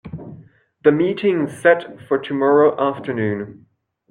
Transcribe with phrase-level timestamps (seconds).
[0.83, 3.67] The meeting's set for tomorrow afternoon.